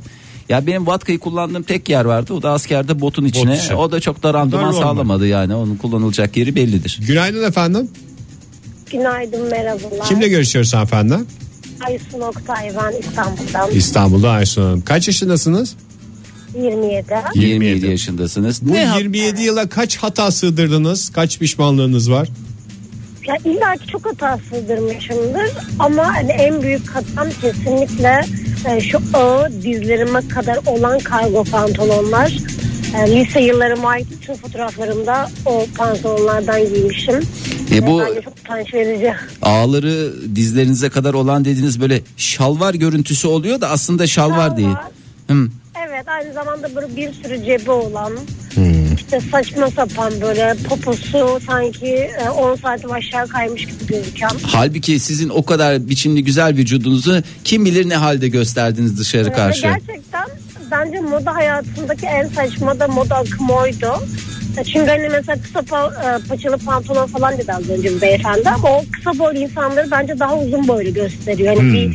[0.49, 3.75] ya benim vatkayı kullandığım tek yer vardı o da askerde botun içine içi.
[3.75, 6.99] o da çok da randıman sağlamadı yani onun kullanılacak yeri bellidir.
[7.07, 7.89] Günaydın efendim.
[8.91, 10.05] Günaydın merhabalar.
[10.07, 11.15] Kimle görüşüyoruz hanımefendi?
[11.87, 13.71] Aysun Oktay ben İstanbul'dan.
[13.71, 14.81] İstanbul'da Aysun Hanım.
[14.81, 15.75] Kaç yaşındasınız?
[16.55, 17.05] 27.
[17.35, 18.61] 27 yaşındasınız.
[18.61, 21.09] Bu Ne hap- 27 yıla kaç hata sığdırdınız?
[21.09, 22.27] Kaç pişmanlığınız var?
[23.27, 28.21] Ya illa ki çok hata sığdırmışımdır ama hani en büyük hatam kesinlikle
[28.69, 32.37] e, şu ağır dizlerime kadar olan kargo pantolonlar.
[32.97, 37.19] E, lise yıllarıma ait bütün fotoğraflarımda o pantolonlardan giymişim.
[37.75, 39.13] E bu Ve bence çok utanç verici.
[39.41, 44.57] ağları dizlerinize kadar olan dediğiniz böyle şalvar görüntüsü oluyor da aslında şalvar Şalvar.
[44.57, 44.75] değil.
[45.29, 45.47] Hı.
[46.01, 48.11] Evet aynı zamanda böyle bir sürü cebi olan
[48.55, 48.93] Hmm.
[48.95, 51.87] işte saçma sapan böyle poposu sanki
[52.25, 54.29] e, 10 santim aşağı kaymış gibi gözüken.
[54.43, 59.61] Halbuki sizin o kadar biçimli güzel vücudunuzu kim bilir ne halde gösterdiniz dışarı Ve karşı.
[59.61, 60.25] gerçekten
[60.71, 63.93] bence moda hayatındaki en saçma da moda akımı oydu.
[64.57, 68.49] E, Çünkü hani mesela kısa pa- e, paçalı pantolon falan dedi az önce bir beyefendi
[68.49, 71.55] ama o kısa boylu insanları bence daha uzun boylu gösteriyor.
[71.55, 71.93] Bir, e, Hmm.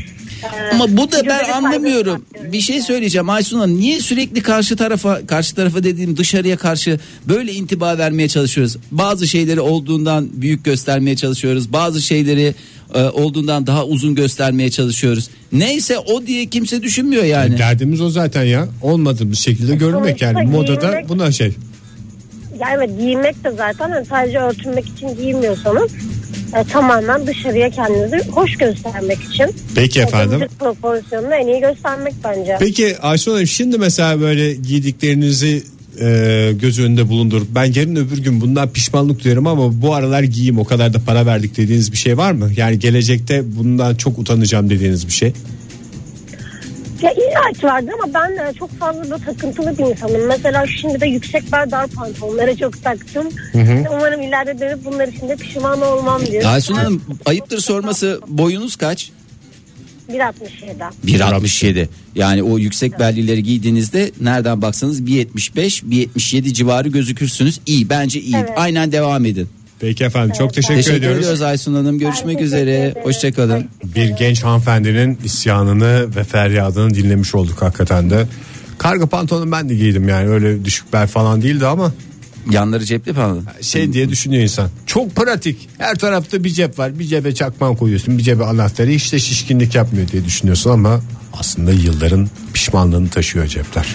[0.73, 2.25] Ama bu da ben anlamıyorum.
[2.53, 3.81] Bir şey söyleyeceğim Aysun Hanım.
[3.81, 8.77] Niye sürekli karşı tarafa karşı tarafa dediğim dışarıya karşı böyle intiba vermeye çalışıyoruz?
[8.91, 11.73] Bazı şeyleri olduğundan büyük göstermeye çalışıyoruz.
[11.73, 12.55] Bazı şeyleri
[12.95, 15.29] e, olduğundan daha uzun göstermeye çalışıyoruz.
[15.53, 17.59] Neyse o diye kimse düşünmüyor yani.
[17.59, 18.69] Derdimiz o zaten ya.
[18.83, 20.35] Olmadığımız şekilde görünmek yani.
[20.35, 21.53] sonuçta Modada giyinmek- buna şey.
[22.61, 25.91] Yani giymek de zaten hani sadece örtünmek için giymiyorsanız
[26.55, 29.47] e, tamamen dışarıya kendinizi hoş göstermek için.
[29.75, 30.41] Peki efendim.
[30.41, 32.57] Vücut proporsiyonunu en iyi göstermek bence.
[32.61, 35.63] Peki Ayşe Hanım şimdi mesela böyle giydiklerinizi
[36.01, 40.59] e, göz önünde bulundurup ben yarın öbür gün bundan pişmanlık duyarım ama bu aralar giyeyim
[40.59, 42.51] o kadar da para verdik dediğiniz bir şey var mı?
[42.57, 45.33] Yani gelecekte bundan çok utanacağım dediğiniz bir şey.
[47.03, 50.27] Ya illa ki vardır ama ben e, çok fazla da takıntılı bir insanım.
[50.29, 53.29] Mesela şimdi de yüksek bel dar pantolonlara çok taktım.
[53.93, 56.45] Umarım ileride dönüp bunlar için de pişman olmam diyor.
[56.45, 59.11] Aysun Hanım ayıptır sorması boyunuz kaç?
[60.11, 60.31] 1.67.
[61.07, 68.37] 1.67 yani o yüksek bellileri giydiğinizde nereden baksanız 1.75 1.77 civarı gözükürsünüz iyi bence iyi
[68.37, 68.51] Evet.
[68.57, 69.49] aynen devam edin.
[69.81, 71.19] Peki efendim çok teşekkür, Teşekkür ediyoruz.
[71.19, 73.69] ediyoruz Aysun Hanım görüşmek üzere hoşçakalın.
[73.85, 78.27] Bir genç hanımefendinin isyanını ve feryadını dinlemiş olduk hakikaten de.
[78.79, 81.93] Karga pantolon ben de giydim yani öyle düşük bel falan değildi ama
[82.51, 83.43] Yanları cepli falan.
[83.61, 84.71] şey diye düşünüyor insan.
[84.87, 85.69] Çok pratik.
[85.79, 86.99] Her tarafta bir cep var.
[86.99, 88.19] Bir cebe çakman koyuyorsun.
[88.19, 88.91] Bir cebe anahtarı.
[88.91, 91.01] Hiç de şişkinlik yapmıyor diye düşünüyorsun ama
[91.33, 93.87] aslında yılların pişmanlığını taşıyor cepler.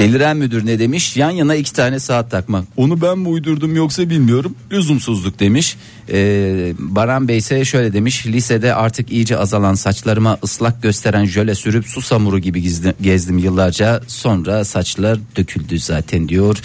[0.00, 1.16] Deliren müdür ne demiş?
[1.16, 2.64] Yan yana iki tane saat takmak.
[2.76, 4.54] Onu ben mi uydurdum yoksa bilmiyorum.
[4.72, 5.76] Lüzumsuzluk demiş.
[6.12, 8.26] Ee, Baran Bey ise şöyle demiş.
[8.26, 14.00] Lisede artık iyice azalan saçlarıma ıslak gösteren jöle sürüp su samuru gibi gizdi- gezdim yıllarca.
[14.06, 16.58] Sonra saçlar döküldü zaten diyor.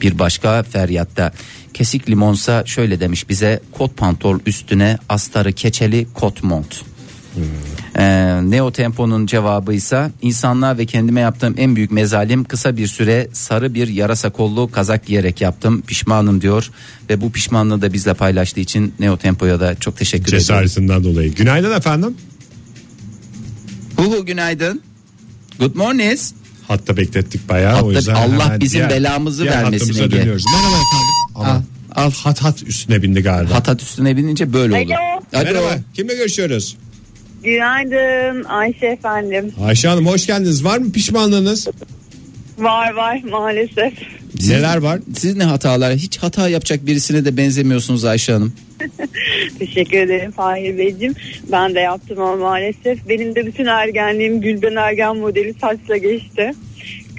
[0.00, 1.32] Bir başka feryatta.
[1.74, 6.82] Kesik limonsa şöyle demiş bize kot pantol üstüne astarı keçeli kot mont.
[7.98, 13.28] Ee, Neo Tempo'nun cevabı ise insanlığa ve kendime yaptığım en büyük mezalim kısa bir süre
[13.32, 15.82] sarı bir yarasa kollu kazak giyerek yaptım.
[15.86, 16.70] Pişmanım diyor
[17.10, 20.40] ve bu pişmanlığı da bizle paylaştığı için Neo Tempo'ya da çok teşekkür ediyorum.
[20.40, 21.34] Cesaretinden dolayı.
[21.34, 22.14] Günaydın efendim.
[23.96, 24.82] Huhu günaydın.
[25.58, 26.18] Good morning.
[26.68, 27.72] Hatta beklettik bayağı.
[27.74, 30.10] Hatta o yüzden Allah bizim belamızı diğer vermesin Ege.
[30.10, 30.44] dönüyoruz.
[30.52, 31.08] Merhaba efendim.
[31.34, 31.48] Ama
[31.94, 32.10] Al, al.
[32.10, 33.54] hat hat üstüne bindi galiba.
[33.54, 34.90] Hatat üstüne binince böyle olur.
[35.34, 35.44] Alo.
[35.44, 35.78] Merhaba.
[35.94, 36.76] Kimle görüşüyoruz?
[37.44, 39.52] Günaydın Ayşe efendim.
[39.64, 40.64] Ayşe Hanım hoş geldiniz.
[40.64, 41.68] Var mı pişmanlığınız?
[42.58, 43.92] Var var maalesef.
[44.38, 45.00] Siz- Neler var?
[45.16, 45.94] Siz ne hatalar?
[45.94, 48.52] Hiç hata yapacak birisine de benzemiyorsunuz Ayşe Hanım.
[49.58, 51.14] Teşekkür ederim Fahir Beyciğim.
[51.52, 53.08] Ben de yaptım ama maalesef.
[53.08, 56.52] Benim de bütün ergenliğim Gülben Ergen modeli saçla geçti.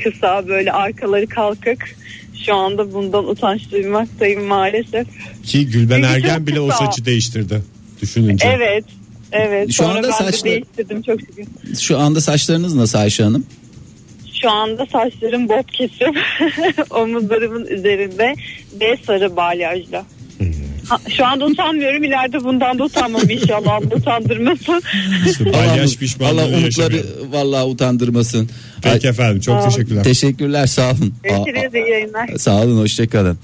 [0.03, 1.95] Kısa böyle arkaları kalkık.
[2.45, 5.07] Şu anda bundan utanç duymaktayım maalesef.
[5.43, 7.61] Ki Gülben Ergen bile o saçı değiştirdi.
[8.01, 8.47] Düşününce.
[8.57, 8.85] Evet.
[9.33, 9.71] Evet.
[9.71, 11.45] Şu anda saçlı- de değiştirdim çok şükür.
[11.79, 13.45] Şu anda saçlarınız nasıl Ayşe Hanım?
[14.41, 16.13] Şu anda saçlarım bot kesim.
[16.89, 18.35] Omuzlarımın üzerinde
[18.81, 20.05] ve sarı balyajla.
[20.89, 22.03] Ha, şu anda utanmıyorum.
[22.03, 23.71] İleride bundan da utanmam inşallah.
[23.73, 24.81] Allah utandırmasın.
[25.53, 27.03] Allah pişmanlığı umutları yaşamıyor.
[27.31, 28.49] vallahi utandırmasın.
[28.81, 29.69] Peki efendim çok olun.
[29.69, 30.03] teşekkürler.
[30.03, 31.13] Teşekkürler sağ olun.
[31.23, 32.29] Görüşürüz iyi yayınlar.
[32.29, 33.37] Aa, Sağ olun hoşçakalın.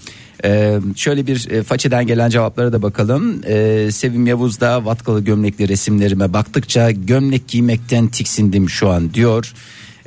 [0.45, 3.41] Ee, şöyle bir e, façeden gelen cevaplara da bakalım.
[3.47, 9.53] Ee, Sevim Yavuz da vatkalı gömlekli resimlerime baktıkça gömlek giymekten tiksindim şu an diyor.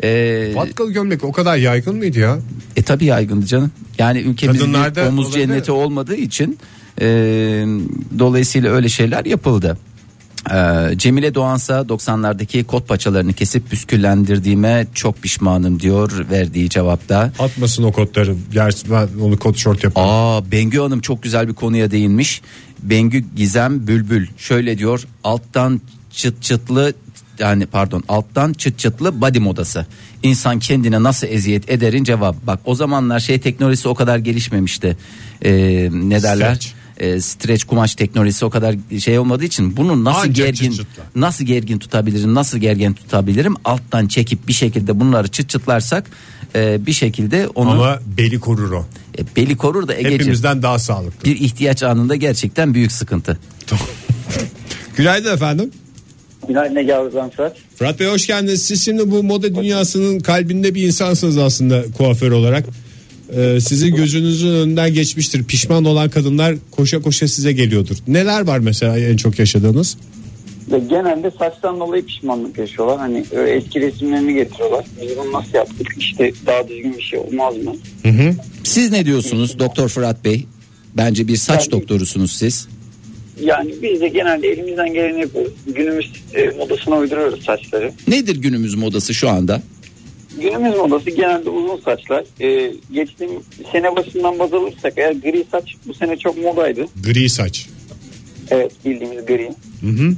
[0.02, 2.38] E, Vatkalı gömlek o kadar yaygın mıydı ya?
[2.76, 3.70] e tabi yaygındı canım.
[3.98, 5.46] Yani ülkemizde Kadınlarda omuz olabilir.
[5.46, 6.58] cenneti olmadığı için
[7.02, 7.06] e,
[8.18, 9.78] dolayısıyla öyle şeyler yapıldı.
[10.50, 17.32] E, Cemile Doğansa 90'lardaki kot paçalarını kesip püsküllendirdiğime çok pişmanım diyor verdiği cevapta.
[17.38, 18.34] Atmasın o kotları.
[18.52, 20.08] Gerçi ben onu kot şort yaparım.
[20.10, 22.42] Aa Bengü Hanım çok güzel bir konuya değinmiş.
[22.82, 26.94] Bengü Gizem Bülbül şöyle diyor alttan çıt çıtlı
[27.38, 29.86] yani pardon alttan çıt çıtlı body modası.
[30.22, 32.36] İnsan kendine nasıl eziyet ederin cevap.
[32.46, 34.96] Bak o zamanlar şey teknolojisi o kadar gelişmemişti.
[35.44, 35.52] Ee,
[35.92, 36.54] ne derler?
[36.54, 36.81] Stretch.
[36.98, 41.02] Ee, streç kumaş teknolojisi o kadar şey olmadığı için bunu nasıl Ancak gergin çıt çıtla.
[41.16, 46.10] nasıl gergin tutabilirim nasıl gergin tutabilirim alttan çekip bir şekilde bunları çıt çıtlarsak
[46.54, 48.86] e, bir şekilde onu Ama beli korur o.
[49.18, 51.24] e, beli korur da Ege'ciğim Hepimizden daha sağlıklı.
[51.30, 53.38] bir ihtiyaç anında gerçekten büyük sıkıntı.
[54.96, 55.70] Günaydın efendim.
[56.48, 57.56] Günaydın Ege abi ben Fırat.
[57.76, 58.62] Fırat Bey hoş geldiniz.
[58.66, 62.66] Siz şimdi bu moda dünyasının kalbinde bir insansınız aslında kuaför olarak.
[63.36, 65.44] Ee, sizin gözünüzün önünden geçmiştir.
[65.44, 67.96] Pişman olan kadınlar koşa koşa size geliyordur.
[68.08, 69.96] Neler var mesela en çok yaşadığınız?
[70.72, 72.98] Ve genelde saçtan dolayı pişmanlık yaşıyorlar.
[72.98, 74.84] Hani eski resimlerini getiriyorlar.
[75.02, 75.86] Biz bunu nasıl yaptık?
[75.98, 77.76] İşte daha düzgün bir şey olmaz mı?
[78.64, 80.46] Siz ne diyorsunuz Doktor Fırat Bey?
[80.96, 82.68] Bence bir saç Ben- doktorusunuz siz.
[83.40, 85.52] Yani biz de genelde elimizden geleni yapıyoruz.
[85.66, 87.92] Günümüz e, modasına uyduruyoruz saçları.
[88.08, 89.62] Nedir günümüz modası şu anda?
[90.40, 92.24] Günümüz modası genelde uzun saçlar.
[92.40, 93.30] E, geçtiğim
[93.72, 96.86] sene başından baz alırsak eğer gri saç bu sene çok modaydı.
[97.04, 97.68] Gri saç.
[98.50, 99.50] Evet bildiğimiz gri.
[99.80, 100.14] Hı hı.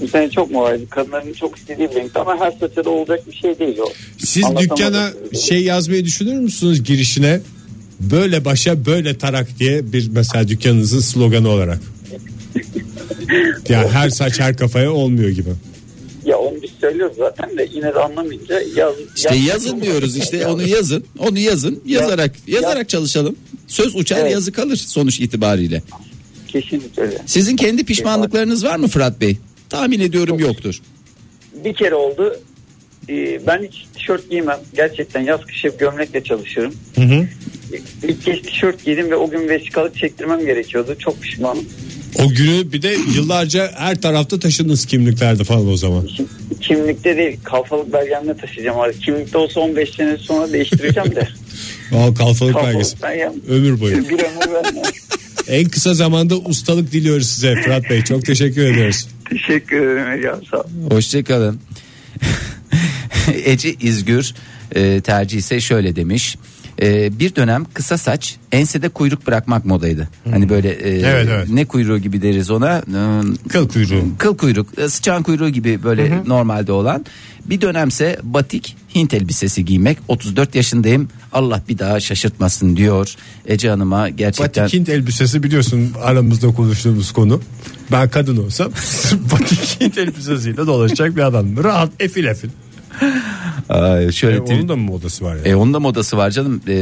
[0.00, 0.88] Bu sene çok modaydı.
[0.88, 3.88] Kadınların çok istediği bir renk ama her saça da olacak bir şey değil o.
[4.18, 4.76] Siz Anlatamadım.
[4.76, 5.10] dükkana
[5.40, 7.40] şey yazmayı düşünür müsünüz girişine?
[8.00, 11.80] Böyle başa böyle tarak diye bir mesela dükkanınızın sloganı olarak.
[13.68, 15.50] Ya her saç her kafaya olmuyor gibi.
[16.82, 21.04] Ya söylüyoruz zaten de yine de anlamayınca yaz, İşte yaz- yazın diyoruz işte onu yazın.
[21.18, 21.82] Onu yazın.
[21.86, 23.36] Yazarak yazarak çalışalım.
[23.66, 24.32] Söz uçar Evet.
[24.32, 25.82] yazı kalır sonuç itibariyle.
[26.48, 27.18] Kesinlikle öyle.
[27.26, 29.36] Sizin kendi pişmanlıklarınız var mı Fırat Bey?
[29.68, 30.80] Tahmin ediyorum yoktur.
[31.64, 32.36] Bir kere oldu.
[33.08, 34.58] Ee, ben hiç tişört giymem.
[34.74, 36.74] Gerçekten yaz kış hep gömlekle çalışırım.
[36.94, 37.26] Hı hı.
[38.02, 40.96] İlk kez tişört giydim ve o gün vesikalık çektirmem gerekiyordu.
[40.98, 41.64] Çok pişmanım.
[42.18, 46.06] O günü bir de yıllarca her tarafta taşındınız kimliklerde falan o zaman.
[46.06, 46.28] Kim-
[46.60, 48.80] Kimlikte değil kalfalık belgemle taşıyacağım.
[48.80, 48.98] Abi.
[48.98, 51.28] Kimlikte olsa 15 sene sonra değiştireceğim de.
[51.96, 52.72] Al kalfalık belgesi.
[53.00, 53.96] kalfalık belgem Ömür boyu.
[53.96, 54.82] bir ömür vermem.
[55.48, 58.02] En kısa zamanda ustalık diliyoruz size Fırat Bey.
[58.04, 59.08] Çok teşekkür ediyoruz.
[59.30, 60.64] Teşekkür ederim Ege sağ ol.
[60.90, 61.60] Hoşçakalın.
[63.44, 64.34] Ece İzgür
[64.74, 66.36] e, tercih ise şöyle demiş.
[66.80, 70.08] E, bir dönem kısa saç ensede kuyruk bırakmak modaydı.
[70.30, 71.48] Hani böyle e, Evet, evet.
[71.48, 72.78] ne kuyruğu gibi deriz ona.
[72.78, 74.04] E, Kıl kuyruğu.
[74.18, 77.04] Kıl kuyruk, e, sıçan kuyruğu gibi böyle normalde olan.
[77.46, 79.98] Bir dönemse batik Hint elbisesi giymek.
[80.08, 81.08] 34 yaşındayım.
[81.32, 83.14] Allah bir daha şaşırtmasın diyor
[83.46, 84.64] Ece Hanım'a gerçekten.
[84.64, 87.40] Batik Hint elbisesi biliyorsun aramızda konuştuğumuz konu.
[87.92, 88.72] Ben kadın olsam
[89.32, 91.64] batik Hint elbisesiyle dolaşacak bir adam.
[91.64, 92.48] Rahat efil efil.
[94.12, 95.42] Şöyle E, onun da mı modası var ya?
[95.44, 96.60] E onun da modası var canım.
[96.68, 96.74] E,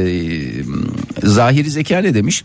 [1.23, 2.43] Zahiri Zeka ne demiş?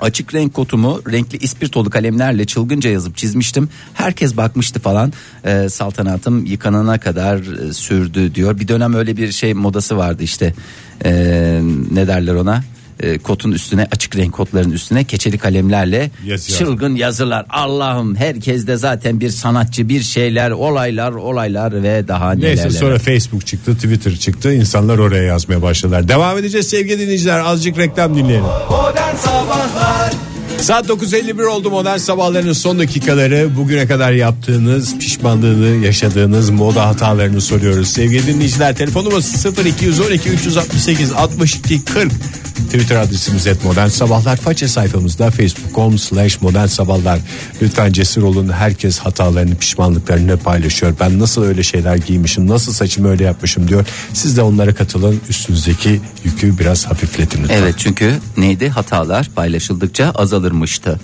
[0.00, 3.68] Açık renk kotumu renkli ispirtolu kalemlerle çılgınca yazıp çizmiştim.
[3.94, 5.12] Herkes bakmıştı falan.
[5.44, 8.60] E, saltanatım yıkanana kadar e, sürdü diyor.
[8.60, 10.54] Bir dönem öyle bir şey modası vardı işte.
[11.04, 11.10] E,
[11.92, 12.62] ne derler ona?
[13.00, 17.46] E, kotun üstüne açık renk kotların üstüne keçeli kalemlerle Yazı çılgın yazılar.
[17.50, 22.48] Allah'ım herkes de zaten bir sanatçı bir şeyler olaylar olaylar ve daha neler.
[22.48, 26.08] Neyse sonra Facebook çıktı Twitter çıktı insanlar oraya yazmaya başladılar.
[26.08, 28.44] Devam edeceğiz sevgili dinleyiciler azıcık reklam dinleyelim.
[28.70, 30.27] Modern Sabahlar
[30.60, 33.56] Saat 9.51 oldu modern sabahların son dakikaları.
[33.56, 37.88] Bugüne kadar yaptığınız pişmanlığını yaşadığınız moda hatalarını soruyoruz.
[37.88, 42.12] Sevgili dinleyiciler telefonumuz 0212 368 62 40.
[42.66, 44.36] Twitter adresimiz et modern sabahlar.
[44.36, 47.18] Faça sayfamızda facebook.com slash modern sabahlar.
[47.62, 48.48] Lütfen cesur olun.
[48.48, 50.94] Herkes hatalarını pişmanlıklarını paylaşıyor.
[51.00, 53.86] Ben nasıl öyle şeyler giymişim nasıl saçımı öyle yapmışım diyor.
[54.12, 55.20] Siz de onlara katılın.
[55.28, 57.56] Üstünüzdeki yükü biraz hafifletin lütfen.
[57.56, 60.12] Evet çünkü neydi hatalar paylaşıldıkça
[60.48, 61.00] azalırmıştı.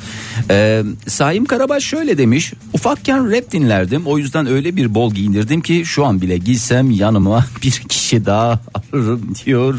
[0.50, 2.52] Ee, Saim Karabaş şöyle demiş.
[2.72, 7.46] Ufakken rap dinlerdim o yüzden öyle bir bol giyindirdim ki şu an bile giysem yanıma
[7.62, 9.78] bir kişi daha alırım diyor.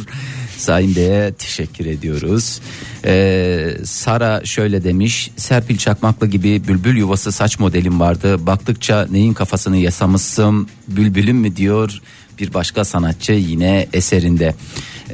[0.57, 2.61] Saim Bey'e teşekkür ediyoruz.
[3.05, 5.31] Ee, Sara şöyle demiş.
[5.37, 8.45] Serpil Çakmaklı gibi bülbül yuvası saç modelim vardı.
[8.45, 12.01] Baktıkça neyin kafasını yasamışsın bülbülüm mü diyor
[12.39, 14.55] bir başka sanatçı yine eserinde.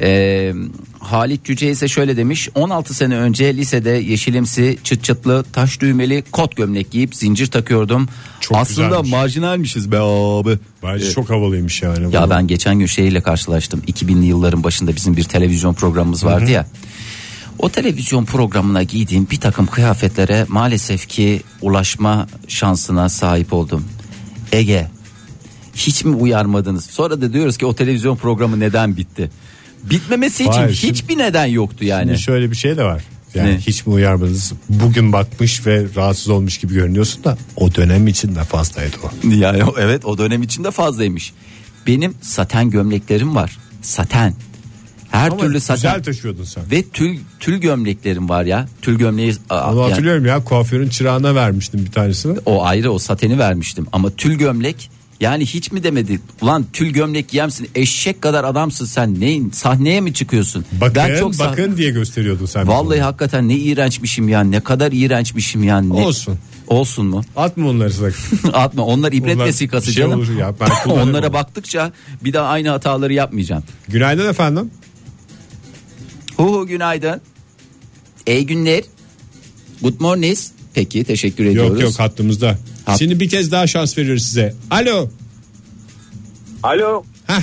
[0.00, 0.52] Ee,
[1.02, 6.56] Halit Cüce ise şöyle demiş 16 sene önce lisede yeşilimsi çıt çıtlı taş düğmeli kot
[6.56, 8.08] gömlek giyip zincir takıyordum.
[8.40, 9.10] Çok Aslında güzelmiş.
[9.10, 10.58] marjinalmişiz be abi.
[10.82, 12.14] Bence çok havalıymış yani.
[12.14, 13.82] Ya ben geçen gün şeyle karşılaştım.
[13.86, 16.66] 2000'li yılların başında bizim bir televizyon programımız vardı ya.
[17.58, 23.84] O televizyon programına giydiğim bir takım kıyafetlere maalesef ki ulaşma şansına sahip oldum.
[24.52, 24.88] Ege
[25.74, 26.84] hiç mi uyarmadınız?
[26.84, 29.30] Sonra da diyoruz ki o televizyon programı neden bitti?
[29.90, 32.06] Bitmemesi için Hayır, şimdi- hiçbir neden yoktu yani.
[32.06, 33.02] Şimdi şöyle bir şey de var.
[33.34, 33.58] Yani Ne?
[33.58, 34.52] hiç mi uyarmadınız?
[34.68, 39.28] Bugün bakmış ve rahatsız olmuş gibi görünüyorsun da o dönem için de fazlaydı o.
[39.34, 41.32] Yani o- evet o dönem içinde fazlaymış.
[41.86, 43.58] Benim saten gömleklerim var.
[43.82, 44.34] Saten.
[45.10, 45.76] Her Ama türlü saten.
[45.92, 46.64] güzel taşıyordun sen.
[46.70, 48.68] Ve tül tül gömleklerim var ya.
[48.82, 52.38] Tül gömleği a- Onu yani hatırlıyorum ya kuaförün çırağına vermiştim bir tanesini.
[52.46, 54.90] o ayrı o sateni vermiştim ama tül gömlek
[55.22, 56.20] yani hiç mi demedi?
[56.40, 59.20] Ulan tül gömlek giyemsin eşek kadar adamsın sen.
[59.20, 60.64] Neyin sahneye mi çıkıyorsun?
[60.80, 62.68] Bakın sah- bakın diye gösteriyordun sen.
[62.68, 63.02] Vallahi bize.
[63.02, 64.40] hakikaten ne iğrençmişim ya.
[64.40, 65.80] Ne kadar iğrençmişim ya.
[65.80, 65.92] Ne...
[65.92, 66.38] Olsun.
[66.66, 67.22] Olsun mu?
[67.36, 68.48] Atma onları sakın.
[68.52, 70.20] Atma onlar ibret Onlar vesikası şey canım.
[70.20, 71.32] olur ya, ben kullanırım Onlara onu.
[71.32, 71.92] baktıkça
[72.24, 73.62] bir daha aynı hataları yapmayacağım.
[73.88, 74.70] Günaydın efendim.
[76.36, 77.20] Hu hu günaydın.
[78.26, 78.82] İyi günler.
[79.82, 80.38] Good morning.
[80.74, 81.70] Peki teşekkür ediyoruz.
[81.70, 82.58] Yok yok hattımızda.
[82.86, 84.54] Hat- Şimdi bir kez daha şans veriyoruz size.
[84.70, 85.08] Alo.
[86.62, 87.42] Alo Heh.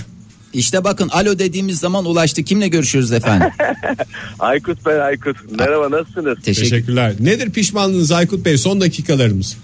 [0.54, 2.44] İşte bakın alo dediğimiz zaman ulaştı.
[2.44, 3.48] Kimle görüşüyoruz efendim?
[4.40, 5.38] Aykut ben Aykut.
[5.60, 6.38] Merhaba nasılsınız?
[6.44, 6.70] Teşekkür.
[6.70, 7.14] Teşekkürler.
[7.20, 8.58] Nedir pişmanlığınız Aykut Bey?
[8.58, 9.58] Son dakikalarımız.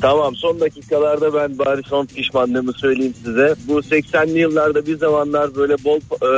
[0.00, 3.54] Tamam son dakikalarda ben bari son pişmanlığımı söyleyeyim size.
[3.68, 6.30] Bu 80'li yıllarda bir zamanlar böyle bol e,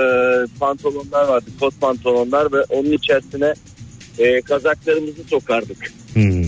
[0.61, 1.45] pantolonlar vardı.
[1.61, 3.55] Kot pantolonlar ve onun içerisine
[4.19, 5.93] e, kazaklarımızı sokardık.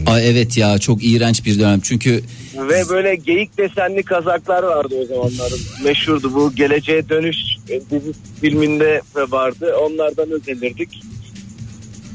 [0.06, 1.80] Aa, evet ya çok iğrenç bir dönem.
[1.80, 2.22] Çünkü
[2.70, 5.52] Ve böyle geyik desenli kazaklar vardı o zamanlar.
[5.84, 7.36] Meşhurdu bu Geleceğe Dönüş
[7.68, 9.74] e, dizi filminde vardı.
[9.80, 10.88] Onlardan özenirdik.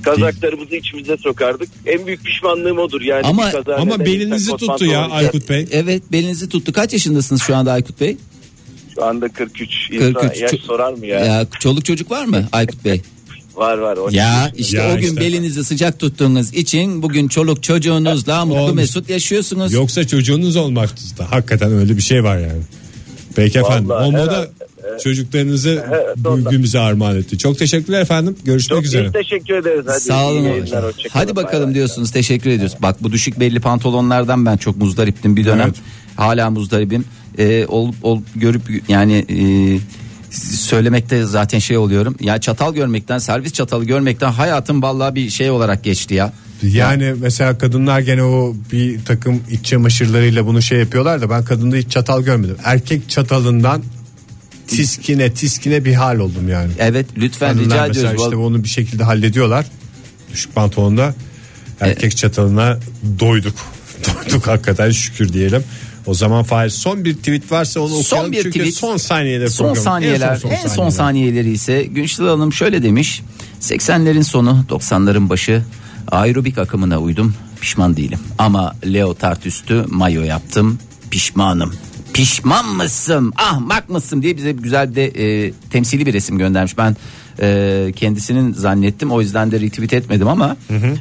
[0.04, 1.70] Kazaklarımızı içimize sokardık.
[1.86, 3.02] En büyük pişmanlığım odur.
[3.02, 5.68] Yani Ama- Ama belinizi tuttu ya Aykut Bey.
[5.72, 6.74] evet belinizi tuttu.
[6.74, 8.18] Kaç yaşındasınız şu anda Aykut Bey?
[8.96, 9.90] Şu anda 43.
[9.92, 10.42] İnsan 43.
[10.42, 11.20] yaş sorar mı ya?
[11.20, 13.02] Ya çoluk çocuk var mı Aykut Bey?
[13.60, 13.98] Var var.
[13.98, 15.22] O Ya işte Ya o gün işte.
[15.22, 18.76] belinizi sıcak tuttuğunuz için bugün çoluk çocuğunuzla mutlu Olmuş.
[18.76, 19.74] mesut yaşıyorsunuz.
[19.74, 21.32] Yoksa çocuğunuz olmakta.
[21.32, 22.62] Hakikaten öyle bir şey var yani.
[23.36, 23.90] Peki efendim.
[23.90, 24.50] Vallahi Olmadı
[24.84, 25.04] herhalde.
[25.04, 25.86] çocuklarınızı
[26.52, 27.38] bize armağan etti.
[27.38, 28.36] Çok teşekkürler efendim.
[28.44, 29.08] Görüşmek Çok üzere.
[29.08, 29.86] iyi teşekkür ederiz.
[29.88, 30.42] Hadi Sağ olun.
[30.44, 30.86] yayınlar.
[31.10, 31.76] Hadi bakalım bay.
[31.76, 32.12] diyorsunuz.
[32.12, 32.76] Teşekkür ediyoruz.
[32.82, 35.66] Bak bu düşük belli pantolonlardan ben çok muzdariptim bir dönem.
[35.68, 35.76] Evet.
[36.16, 37.06] Hala muzdaribim.
[37.38, 39.40] Ee, olup olup görüp yani e,
[40.32, 42.16] söylemekte zaten şey oluyorum.
[42.20, 46.34] Ya çatal görmekten, servis çatalı görmekten hayatım vallahi bir şey olarak geçti ya.
[46.64, 51.76] Yani mesela kadınlar gene o bir takım iç çamaşırlarıyla bunu şey yapıyorlar da ben kadında
[51.76, 52.58] hiç çatal görmedim.
[52.64, 53.84] Erkek çatalından
[54.68, 56.72] tiskine tiskine bir hal oldum yani.
[56.80, 58.24] Evet lütfen Kadınlar rica mesela ediyoruz.
[58.24, 59.66] işte onu bir şekilde hallediyorlar.
[60.34, 61.16] Düşük pantolonda
[61.82, 62.80] erkek çatalına
[63.20, 63.56] doyduk.
[64.08, 65.64] doyduk hakikaten şükür diyelim.
[66.06, 68.32] O zaman Fahir son bir tweet varsa onu Son okuyalım.
[68.32, 68.76] bir Çünkü tweet.
[68.76, 73.22] son saniyede Son saniyeler en son, saniyeleri ise Günçlü Hanım şöyle demiş.
[73.62, 75.64] 80'lerin sonu 90'ların başı.
[76.12, 78.20] Aerobik akımına uydum pişman değilim.
[78.38, 80.80] Ama leotard üstü mayo yaptım
[81.12, 81.74] pişmanım.
[82.14, 83.34] Pişman mısın?
[83.38, 84.22] Ahmak mısın?
[84.22, 86.78] diye bize güzel de e, temsili bir resim göndermiş.
[86.78, 86.96] Ben
[87.42, 90.58] e, kendisinin zannettim o yüzden de retweet etmedim ama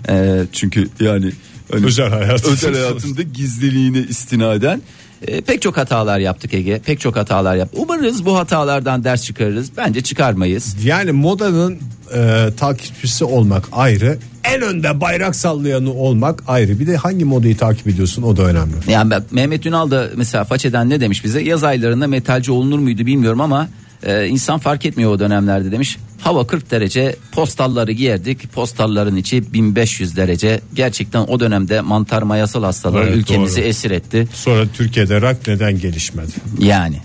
[0.09, 1.33] e, çünkü yani
[1.73, 2.51] hani- Özel hayatı.
[2.53, 4.83] özel hayatında gizliliğine istinaden
[5.27, 6.79] e, pek çok hatalar yaptık Ege.
[6.79, 7.81] Pek çok hatalar yaptık.
[7.83, 9.71] Umarız bu hatalardan ders çıkarırız.
[9.77, 10.77] Bence çıkarmayız.
[10.85, 11.79] Yani modanın
[12.15, 14.19] e, takipçisi olmak ayrı.
[14.45, 16.81] En önde bayrak sallayanı olmak ayrı.
[16.81, 18.75] Bir de hangi modayı takip ediyorsun o da önemli.
[18.89, 21.41] Yani bak Mehmet Ünal da mesela Façeden ne demiş bize?
[21.41, 23.69] Yaz aylarında metalci olunur muydu bilmiyorum ama
[24.03, 25.97] e, insan fark etmiyor o dönemlerde demiş.
[26.21, 28.53] Hava 40 derece postalları giyerdik.
[28.53, 30.61] Postalların içi 1500 derece.
[30.75, 33.69] Gerçekten o dönemde mantar mayasal hastalığı Evet, ülkemizi doğru.
[33.69, 34.29] esir etti.
[34.35, 36.33] Sonra Türkiye'de rak neden gelişmedi?
[36.59, 36.97] Yani.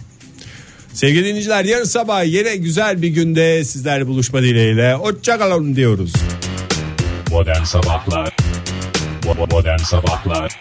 [0.93, 4.93] Sevgili dinleyiciler yarın sabah yine güzel bir günde sizlerle buluşma dileğiyle.
[4.93, 6.13] Hoşçakalın diyoruz.
[7.31, 8.35] Modern Sabahlar
[9.51, 10.59] Modern Sabahlar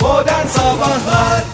[0.00, 1.44] Modern Sabahlar